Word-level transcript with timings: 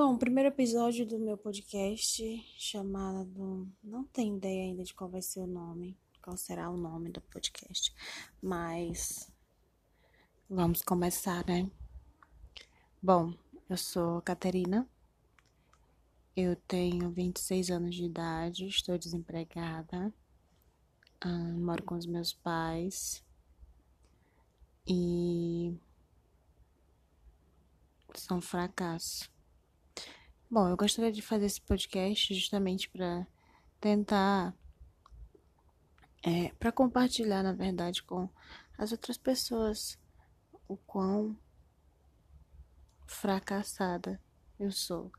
Bom, 0.00 0.16
primeiro 0.16 0.50
episódio 0.50 1.04
do 1.04 1.18
meu 1.18 1.36
podcast, 1.36 2.22
chamado. 2.56 3.68
Não 3.82 4.04
tenho 4.04 4.36
ideia 4.36 4.62
ainda 4.62 4.84
de 4.84 4.94
qual 4.94 5.10
vai 5.10 5.20
ser 5.20 5.40
o 5.40 5.46
nome, 5.48 5.98
qual 6.22 6.36
será 6.36 6.70
o 6.70 6.76
nome 6.76 7.10
do 7.10 7.20
podcast, 7.20 7.92
mas. 8.40 9.28
Vamos 10.48 10.82
começar, 10.82 11.44
né? 11.48 11.68
Bom, 13.02 13.34
eu 13.68 13.76
sou 13.76 14.22
Caterina, 14.22 14.88
eu 16.36 16.54
tenho 16.54 17.10
26 17.10 17.68
anos 17.68 17.96
de 17.96 18.04
idade, 18.04 18.68
estou 18.68 18.96
desempregada, 18.96 20.14
uh, 21.26 21.58
moro 21.58 21.82
com 21.82 21.96
os 21.96 22.06
meus 22.06 22.32
pais 22.32 23.20
e. 24.86 25.74
São 28.14 28.38
um 28.38 28.40
fracasso. 28.40 29.36
Bom, 30.50 30.66
eu 30.66 30.78
gostaria 30.78 31.12
de 31.12 31.20
fazer 31.20 31.44
esse 31.44 31.60
podcast 31.60 32.32
justamente 32.32 32.88
para 32.88 33.26
tentar. 33.78 34.54
É, 36.22 36.48
para 36.58 36.72
compartilhar, 36.72 37.42
na 37.42 37.52
verdade, 37.52 38.02
com 38.02 38.30
as 38.78 38.90
outras 38.90 39.18
pessoas 39.18 39.98
o 40.66 40.74
quão 40.78 41.36
fracassada 43.06 44.18
eu 44.58 44.72
sou. 44.72 45.12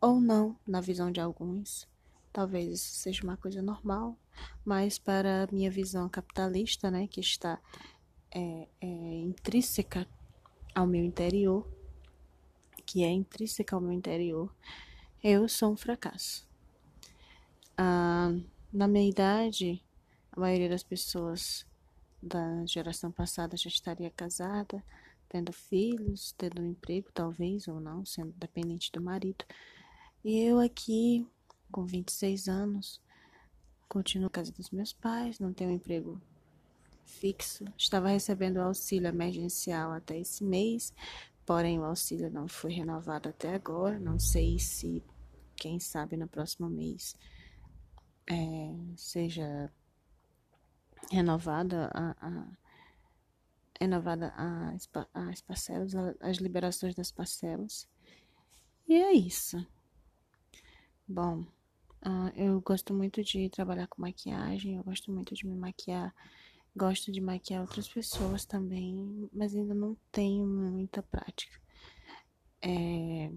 Ou 0.00 0.20
não, 0.20 0.56
na 0.64 0.80
visão 0.80 1.10
de 1.10 1.20
alguns. 1.20 1.88
Talvez 2.32 2.72
isso 2.72 2.94
seja 2.94 3.24
uma 3.24 3.36
coisa 3.36 3.60
normal, 3.60 4.16
mas 4.64 4.96
para 4.96 5.42
a 5.42 5.48
minha 5.52 5.72
visão 5.72 6.08
capitalista, 6.08 6.88
né, 6.88 7.08
que 7.08 7.18
está 7.18 7.60
é, 8.30 8.68
é, 8.80 8.86
intrínseca 8.86 10.06
ao 10.72 10.86
meu 10.86 11.04
interior, 11.04 11.66
que 12.88 13.04
é 13.04 13.10
intrínseca 13.10 13.76
ao 13.76 13.82
meu 13.82 13.92
interior, 13.92 14.50
eu 15.22 15.46
sou 15.46 15.70
um 15.70 15.76
fracasso. 15.76 16.48
Ah, 17.76 18.34
na 18.72 18.88
minha 18.88 19.06
idade, 19.06 19.84
a 20.32 20.40
maioria 20.40 20.70
das 20.70 20.82
pessoas 20.82 21.66
da 22.22 22.64
geração 22.64 23.12
passada 23.12 23.58
já 23.58 23.68
estaria 23.68 24.10
casada, 24.10 24.82
tendo 25.28 25.52
filhos, 25.52 26.32
tendo 26.38 26.62
um 26.62 26.64
emprego, 26.64 27.10
talvez, 27.12 27.68
ou 27.68 27.78
não, 27.78 28.06
sendo 28.06 28.32
dependente 28.38 28.90
do 28.90 29.02
marido. 29.02 29.44
E 30.24 30.40
eu 30.40 30.58
aqui, 30.58 31.26
com 31.70 31.84
26 31.84 32.48
anos, 32.48 33.02
continuo 33.86 34.24
na 34.24 34.30
casa 34.30 34.50
dos 34.50 34.70
meus 34.70 34.94
pais, 34.94 35.38
não 35.38 35.52
tenho 35.52 35.70
um 35.70 35.74
emprego 35.74 36.18
fixo. 37.04 37.64
Estava 37.76 38.08
recebendo 38.08 38.58
auxílio 38.58 39.08
emergencial 39.08 39.92
até 39.92 40.18
esse 40.18 40.42
mês, 40.42 40.94
Porém, 41.48 41.78
o 41.78 41.84
auxílio 41.84 42.30
não 42.30 42.46
foi 42.46 42.72
renovado 42.72 43.30
até 43.30 43.54
agora. 43.54 43.98
Não 43.98 44.18
sei 44.18 44.58
se, 44.58 45.02
quem 45.56 45.80
sabe, 45.80 46.14
no 46.14 46.28
próximo 46.28 46.68
mês 46.68 47.16
é, 48.28 48.70
seja 48.94 49.72
renovada 51.10 51.90
a, 51.94 52.10
a 52.20 52.46
renovada 53.80 54.30
as, 54.36 54.90
as 55.14 55.40
parcelas, 55.40 55.94
as 56.20 56.36
liberações 56.36 56.94
das 56.94 57.10
parcelas. 57.10 57.88
E 58.86 58.96
é 58.96 59.12
isso. 59.12 59.66
Bom, 61.08 61.46
uh, 62.04 62.28
eu 62.36 62.60
gosto 62.60 62.92
muito 62.92 63.24
de 63.24 63.48
trabalhar 63.48 63.86
com 63.86 64.02
maquiagem, 64.02 64.76
eu 64.76 64.84
gosto 64.84 65.10
muito 65.10 65.34
de 65.34 65.46
me 65.46 65.56
maquiar 65.56 66.14
Gosto 66.78 67.10
de 67.10 67.20
maquiar 67.20 67.62
outras 67.62 67.88
pessoas 67.88 68.44
também, 68.44 69.28
mas 69.32 69.52
ainda 69.52 69.74
não 69.74 69.96
tenho 70.12 70.46
muita 70.46 71.02
prática. 71.02 71.60
É, 72.62 73.32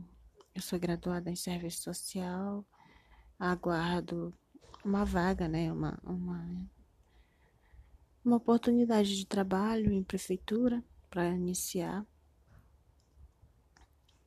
eu 0.54 0.62
sou 0.62 0.78
graduada 0.78 1.28
em 1.32 1.36
serviço 1.36 1.82
social, 1.82 2.64
aguardo 3.40 4.32
uma 4.86 5.04
vaga, 5.04 5.48
né? 5.48 5.74
Uma, 5.74 5.98
uma, 6.04 6.70
uma 8.24 8.36
oportunidade 8.36 9.18
de 9.18 9.26
trabalho 9.26 9.92
em 9.92 10.04
prefeitura 10.04 10.84
para 11.10 11.28
iniciar. 11.30 12.06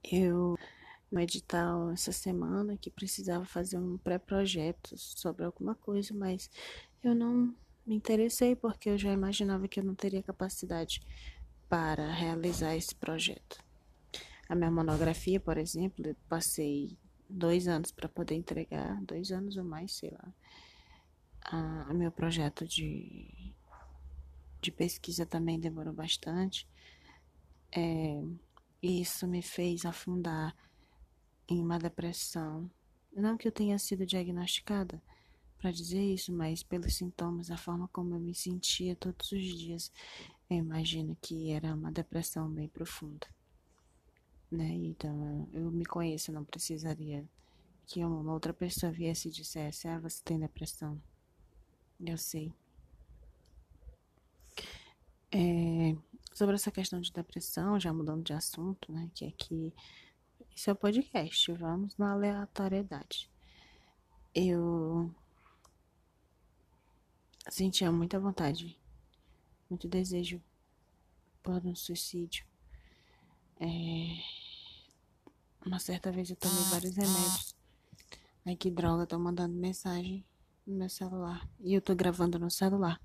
Eu 0.02 0.56
no 1.08 1.20
edital 1.20 1.92
essa 1.92 2.10
semana 2.10 2.76
que 2.76 2.90
precisava 2.90 3.44
fazer 3.44 3.78
um 3.78 3.96
pré-projeto 3.96 4.98
sobre 4.98 5.44
alguma 5.44 5.76
coisa, 5.76 6.12
mas 6.12 6.50
eu 7.00 7.14
não 7.14 7.54
me 7.86 7.94
interessei 7.94 8.56
porque 8.56 8.88
eu 8.88 8.98
já 8.98 9.12
imaginava 9.12 9.68
que 9.68 9.80
eu 9.80 9.84
não 9.84 9.94
teria 9.94 10.22
capacidade 10.22 11.00
para 11.68 12.10
realizar 12.12 12.76
esse 12.76 12.94
projeto. 12.94 13.62
A 14.48 14.54
minha 14.54 14.70
monografia, 14.70 15.40
por 15.40 15.58
exemplo, 15.58 16.06
eu 16.06 16.16
passei 16.28 16.96
dois 17.28 17.66
anos 17.66 17.90
para 17.90 18.08
poder 18.08 18.34
entregar, 18.34 19.02
dois 19.02 19.30
anos 19.30 19.56
ou 19.56 19.64
mais, 19.64 19.92
sei 19.96 20.10
lá. 20.10 20.34
O 21.90 21.94
meu 21.94 22.10
projeto 22.10 22.66
de, 22.66 23.54
de 24.60 24.70
pesquisa 24.70 25.26
também 25.26 25.58
demorou 25.58 25.92
bastante. 25.92 26.68
É, 27.70 28.22
isso 28.82 29.26
me 29.26 29.42
fez 29.42 29.84
afundar 29.84 30.54
em 31.48 31.60
uma 31.60 31.78
depressão. 31.78 32.70
Não 33.14 33.36
que 33.36 33.48
eu 33.48 33.52
tenha 33.52 33.78
sido 33.78 34.06
diagnosticada, 34.06 35.02
para 35.64 35.70
dizer 35.70 36.02
isso, 36.02 36.30
mas 36.30 36.62
pelos 36.62 36.94
sintomas, 36.94 37.50
a 37.50 37.56
forma 37.56 37.88
como 37.88 38.14
eu 38.14 38.20
me 38.20 38.34
sentia 38.34 38.94
todos 38.94 39.32
os 39.32 39.42
dias, 39.42 39.90
eu 40.50 40.58
imagino 40.58 41.16
que 41.22 41.52
era 41.52 41.74
uma 41.74 41.90
depressão 41.90 42.50
bem 42.50 42.68
profunda. 42.68 43.26
Né? 44.50 44.68
Então, 44.74 45.48
eu 45.54 45.70
me 45.70 45.86
conheço, 45.86 46.30
não 46.30 46.44
precisaria 46.44 47.24
que 47.86 48.04
uma 48.04 48.30
outra 48.30 48.52
pessoa 48.52 48.92
viesse 48.92 49.28
e 49.28 49.30
dissesse: 49.30 49.88
Ah, 49.88 49.98
você 49.98 50.20
tem 50.22 50.38
depressão. 50.38 51.00
Eu 51.98 52.18
sei. 52.18 52.52
É, 55.32 55.96
sobre 56.34 56.56
essa 56.56 56.70
questão 56.70 57.00
de 57.00 57.10
depressão, 57.10 57.80
já 57.80 57.90
mudando 57.90 58.22
de 58.22 58.34
assunto, 58.34 58.92
né? 58.92 59.10
Que 59.14 59.24
aqui. 59.24 59.72
Isso 60.54 60.68
é 60.68 60.74
o 60.74 60.76
podcast, 60.76 61.50
vamos 61.52 61.96
na 61.96 62.12
aleatoriedade. 62.12 63.30
Eu 64.34 65.10
sentia 67.48 67.90
muita 67.92 68.18
vontade, 68.18 68.78
muito 69.68 69.88
desejo 69.88 70.42
por 71.42 71.64
um 71.66 71.74
suicídio. 71.74 72.46
É... 73.60 73.66
Uma 75.64 75.78
certa 75.78 76.10
vez 76.12 76.30
eu 76.30 76.36
tomei 76.36 76.62
vários 76.64 76.96
remédios. 76.96 77.54
Ai 78.44 78.56
que 78.56 78.70
droga, 78.70 79.06
tô 79.06 79.18
mandando 79.18 79.54
mensagem 79.54 80.24
no 80.66 80.76
meu 80.76 80.88
celular. 80.88 81.48
E 81.60 81.74
eu 81.74 81.80
tô 81.80 81.94
gravando 81.94 82.38
no 82.38 82.50
celular. 82.50 83.00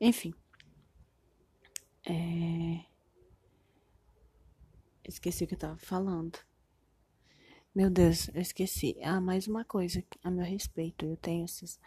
Enfim. 0.00 0.34
É... 2.04 2.84
Esqueci 5.04 5.44
o 5.44 5.46
que 5.46 5.54
eu 5.54 5.58
tava 5.58 5.76
falando. 5.76 6.38
Meu 7.74 7.90
Deus, 7.90 8.28
eu 8.28 8.40
esqueci. 8.40 8.96
Ah, 9.02 9.20
mais 9.20 9.46
uma 9.46 9.64
coisa 9.64 10.02
a 10.22 10.30
meu 10.30 10.44
respeito. 10.44 11.04
Eu 11.04 11.16
tenho 11.16 11.44
esses 11.44 11.78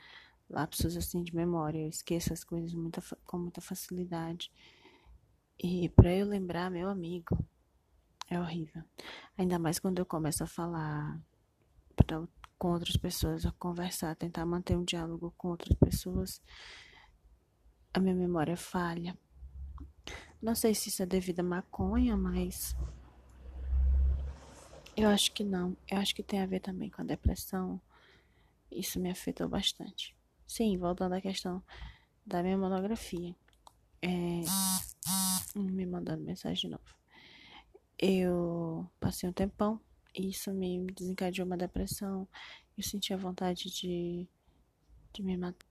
lapsos 0.50 0.98
assim 0.98 1.24
de 1.24 1.36
memória. 1.36 1.80
Eu 1.80 1.90
esqueço 1.90 2.34
as 2.34 2.44
coisas 2.44 2.74
muita, 2.74 3.02
com 3.26 3.38
muita 3.38 3.62
facilidade. 3.62 4.52
E 5.62 5.90
para 5.90 6.14
eu 6.14 6.26
lembrar, 6.26 6.72
meu 6.72 6.90
amigo, 6.90 7.38
é 8.30 8.40
horrível. 8.40 8.84
Ainda 9.38 9.60
mais 9.60 9.80
quando 9.80 10.00
eu 10.00 10.06
começo 10.06 10.44
a 10.44 10.48
falar 10.48 11.20
pra, 11.96 12.28
com 12.58 12.72
outras 12.72 12.96
pessoas, 12.96 13.46
a 13.46 13.52
conversar, 13.54 14.16
tentar 14.16 14.46
manter 14.46 14.78
um 14.78 14.84
diálogo 14.84 15.34
com 15.38 15.50
outras 15.50 15.78
pessoas, 15.78 16.42
a 17.94 18.00
minha 18.00 18.16
memória 18.16 18.56
falha. 18.56 19.18
Não 20.42 20.56
sei 20.56 20.74
se 20.74 20.90
isso 20.90 21.04
é 21.04 21.06
devido 21.06 21.42
à 21.42 21.44
maconha, 21.44 22.16
mas 22.16 22.76
eu 24.96 25.10
acho 25.10 25.32
que 25.34 25.44
não. 25.44 25.76
Eu 25.90 25.98
acho 25.98 26.16
que 26.16 26.24
tem 26.24 26.42
a 26.42 26.46
ver 26.46 26.60
também 26.60 26.90
com 26.90 27.02
a 27.02 27.06
depressão. 27.06 27.82
Isso 28.72 29.00
me 29.00 29.10
afetou 29.10 29.50
bastante. 29.50 30.16
Sim, 30.50 30.80
voltando 30.80 31.14
à 31.14 31.22
questão 31.22 31.64
da 32.26 32.42
minha 32.42 32.58
monografia. 32.58 33.36
É, 34.02 34.42
me 35.56 35.86
mandando 35.86 36.24
mensagem 36.24 36.62
de 36.62 36.70
novo. 36.70 36.96
Eu 38.00 38.90
passei 39.00 39.30
um 39.30 39.32
tempão 39.32 39.80
e 40.14 40.28
isso 40.28 40.52
me 40.52 40.88
desencadeou 40.88 41.46
uma 41.46 41.56
depressão. 41.56 42.28
Eu 42.76 42.84
senti 42.84 43.14
a 43.14 43.18
vontade 43.18 43.70
de, 43.70 44.28
de 45.14 45.22
me 45.22 45.38
matar. 45.38 45.68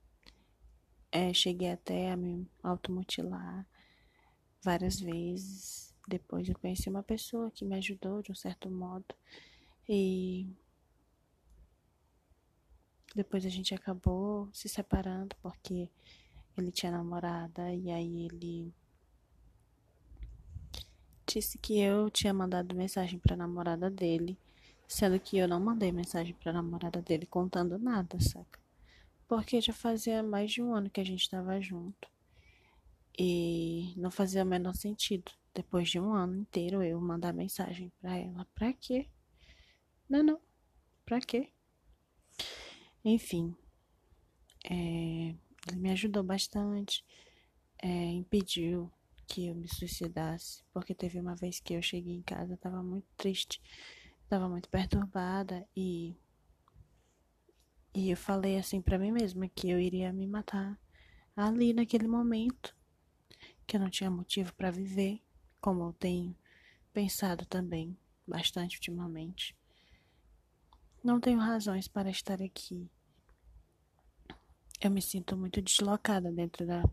É, 1.10 1.34
cheguei 1.34 1.72
até 1.72 2.12
a 2.12 2.16
me 2.16 2.48
automutilar 2.62 3.66
várias 4.62 5.00
vezes. 5.00 5.92
Depois 6.06 6.48
eu 6.48 6.56
conheci 6.56 6.88
uma 6.88 7.02
pessoa 7.02 7.50
que 7.50 7.64
me 7.64 7.74
ajudou 7.74 8.22
de 8.22 8.30
um 8.30 8.36
certo 8.36 8.70
modo. 8.70 9.12
E 9.88 10.46
depois 13.14 13.44
a 13.44 13.48
gente 13.48 13.74
acabou 13.74 14.48
se 14.52 14.68
separando 14.68 15.34
porque 15.42 15.88
ele 16.56 16.70
tinha 16.70 16.92
namorada 16.92 17.72
e 17.74 17.90
aí 17.90 18.24
ele 18.26 18.72
disse 21.26 21.58
que 21.58 21.78
eu 21.78 22.10
tinha 22.10 22.32
mandado 22.34 22.74
mensagem 22.74 23.18
para 23.18 23.36
namorada 23.36 23.90
dele 23.90 24.38
Sendo 24.88 25.20
que 25.20 25.36
eu 25.36 25.46
não 25.46 25.60
mandei 25.60 25.92
mensagem 25.92 26.34
pra 26.34 26.50
namorada 26.50 27.02
dele 27.02 27.26
contando 27.26 27.78
nada, 27.78 28.18
saca? 28.18 28.58
Porque 29.28 29.60
já 29.60 29.74
fazia 29.74 30.22
mais 30.22 30.50
de 30.50 30.62
um 30.62 30.74
ano 30.74 30.88
que 30.88 30.98
a 30.98 31.04
gente 31.04 31.28
tava 31.28 31.60
junto. 31.60 32.08
E 33.18 33.92
não 33.98 34.10
fazia 34.10 34.42
o 34.42 34.46
menor 34.46 34.74
sentido. 34.74 35.30
Depois 35.54 35.90
de 35.90 36.00
um 36.00 36.14
ano 36.14 36.36
inteiro 36.36 36.82
eu 36.82 36.98
mandar 37.02 37.34
mensagem 37.34 37.92
pra 38.00 38.16
ela. 38.16 38.46
Pra 38.54 38.72
quê? 38.72 39.06
Não, 40.08 40.22
não. 40.22 40.40
Pra 41.04 41.20
quê? 41.20 41.50
Enfim. 43.08 43.56
É, 44.70 45.34
ele 45.66 45.76
me 45.76 45.90
ajudou 45.92 46.22
bastante. 46.22 47.02
É, 47.82 47.88
impediu 47.88 48.92
que 49.26 49.46
eu 49.46 49.54
me 49.54 49.66
suicidasse. 49.66 50.62
Porque 50.74 50.94
teve 50.94 51.18
uma 51.18 51.34
vez 51.34 51.58
que 51.58 51.72
eu 51.72 51.80
cheguei 51.80 52.16
em 52.16 52.22
casa, 52.22 52.58
tava 52.58 52.82
muito 52.82 53.08
triste. 53.16 53.62
Tava 54.28 54.46
muito 54.46 54.68
perturbada 54.68 55.66
e. 55.74 56.14
E 57.94 58.10
eu 58.10 58.16
falei 58.16 58.58
assim 58.58 58.82
pra 58.82 58.98
mim 58.98 59.10
mesma 59.10 59.48
que 59.48 59.70
eu 59.70 59.80
iria 59.80 60.12
me 60.12 60.26
matar 60.26 60.78
ali 61.34 61.72
naquele 61.72 62.06
momento. 62.06 62.76
Que 63.66 63.76
eu 63.76 63.80
não 63.80 63.88
tinha 63.88 64.10
motivo 64.10 64.54
para 64.54 64.70
viver, 64.70 65.22
como 65.62 65.82
eu 65.82 65.92
tenho 65.94 66.36
pensado 66.92 67.46
também 67.46 67.96
bastante 68.26 68.76
ultimamente. 68.76 69.56
Não 71.02 71.18
tenho 71.18 71.38
razões 71.38 71.88
para 71.88 72.10
estar 72.10 72.42
aqui. 72.42 72.90
Eu 74.80 74.92
me 74.92 75.02
sinto 75.02 75.36
muito 75.36 75.60
deslocada 75.60 76.30
dentro 76.30 76.64
da 76.64 76.84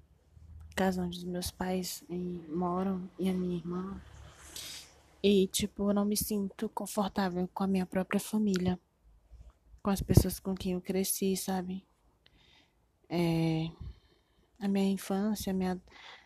casa 0.75 1.03
onde 1.03 1.19
os 1.19 1.23
meus 1.23 1.51
pais 1.51 2.03
moram 2.49 3.07
e 3.19 3.29
a 3.29 3.33
minha 3.33 3.57
irmã. 3.57 4.01
E, 5.21 5.47
tipo, 5.47 5.89
eu 5.89 5.93
não 5.93 6.03
me 6.03 6.17
sinto 6.17 6.67
confortável 6.69 7.47
com 7.53 7.63
a 7.63 7.67
minha 7.67 7.85
própria 7.85 8.19
família. 8.19 8.79
Com 9.83 9.91
as 9.91 10.01
pessoas 10.01 10.39
com 10.39 10.55
quem 10.55 10.73
eu 10.73 10.81
cresci, 10.81 11.37
sabe? 11.37 11.85
É, 13.07 13.69
a 14.59 14.67
minha 14.67 14.91
infância, 14.91 15.51
a 15.51 15.53
minha 15.53 15.79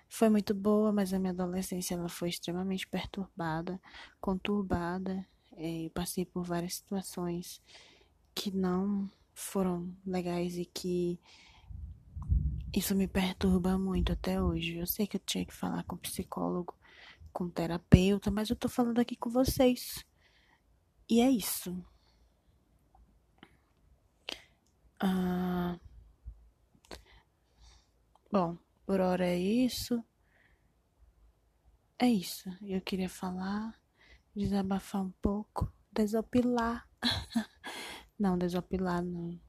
foi 0.07 0.29
muito 0.29 0.53
boa, 0.53 0.93
mas 0.93 1.13
a 1.13 1.19
minha 1.19 1.33
adolescência 1.33 1.93
ela 1.93 2.07
foi 2.07 2.29
extremamente 2.29 2.87
perturbada, 2.87 3.79
conturbada. 4.21 5.27
É, 5.57 5.85
eu 5.85 5.89
passei 5.89 6.25
por 6.25 6.43
várias 6.43 6.75
situações 6.75 7.61
que 8.33 8.49
não 8.49 9.09
foram 9.39 9.95
legais 10.05 10.57
e 10.57 10.65
que 10.65 11.19
isso 12.75 12.95
me 12.95 13.07
perturba 13.07 13.77
muito 13.77 14.11
até 14.13 14.41
hoje. 14.41 14.77
Eu 14.77 14.87
sei 14.87 15.07
que 15.07 15.17
eu 15.17 15.21
tinha 15.25 15.45
que 15.45 15.53
falar 15.53 15.83
com 15.83 15.97
psicólogo, 15.97 16.77
com 17.33 17.49
terapeuta, 17.49 18.29
mas 18.29 18.49
eu 18.49 18.55
tô 18.55 18.69
falando 18.69 18.99
aqui 18.99 19.15
com 19.15 19.29
vocês. 19.29 20.05
E 21.09 21.21
é 21.21 21.29
isso. 21.29 21.83
Ah, 24.99 25.79
bom, 28.31 28.57
por 28.85 28.99
hora 28.99 29.25
é 29.25 29.37
isso. 29.37 30.03
É 31.97 32.07
isso. 32.07 32.49
Eu 32.61 32.81
queria 32.81 33.09
falar, 33.09 33.73
desabafar 34.35 35.01
um 35.01 35.11
pouco, 35.21 35.71
desopilar. 35.91 36.87
não, 38.19 38.37
desopilar 38.37 39.03
não. 39.03 39.39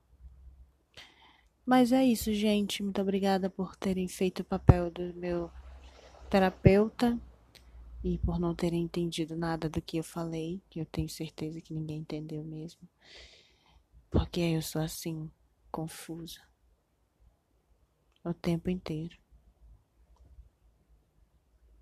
Mas 1.66 1.92
é 1.92 2.04
isso, 2.04 2.32
gente. 2.32 2.82
Muito 2.82 3.00
obrigada 3.00 3.50
por 3.50 3.76
terem 3.76 4.08
feito 4.08 4.40
o 4.40 4.44
papel 4.44 4.90
do 4.90 5.12
meu 5.14 5.50
terapeuta 6.28 7.18
e 8.02 8.18
por 8.18 8.38
não 8.38 8.54
terem 8.54 8.82
entendido 8.82 9.36
nada 9.36 9.68
do 9.68 9.82
que 9.82 9.98
eu 9.98 10.04
falei, 10.04 10.62
que 10.70 10.80
eu 10.80 10.86
tenho 10.86 11.08
certeza 11.08 11.60
que 11.60 11.74
ninguém 11.74 11.98
entendeu 11.98 12.42
mesmo. 12.42 12.88
Porque 14.10 14.40
eu 14.40 14.62
sou 14.62 14.80
assim, 14.80 15.30
confusa. 15.70 16.40
O 18.24 18.32
tempo 18.32 18.70
inteiro. 18.70 19.16